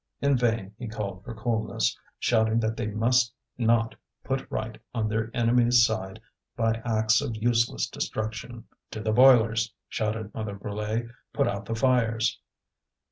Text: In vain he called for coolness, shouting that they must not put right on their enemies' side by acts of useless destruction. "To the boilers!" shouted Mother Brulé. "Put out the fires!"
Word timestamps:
In 0.19 0.35
vain 0.35 0.73
he 0.79 0.87
called 0.87 1.23
for 1.23 1.35
coolness, 1.35 1.95
shouting 2.17 2.59
that 2.61 2.75
they 2.75 2.87
must 2.87 3.35
not 3.59 3.93
put 4.23 4.49
right 4.49 4.81
on 4.95 5.07
their 5.07 5.29
enemies' 5.31 5.85
side 5.85 6.19
by 6.55 6.81
acts 6.83 7.21
of 7.21 7.35
useless 7.37 7.87
destruction. 7.87 8.65
"To 8.89 8.99
the 8.99 9.11
boilers!" 9.13 9.71
shouted 9.89 10.33
Mother 10.33 10.55
Brulé. 10.55 11.07
"Put 11.33 11.47
out 11.47 11.65
the 11.67 11.75
fires!" 11.75 12.39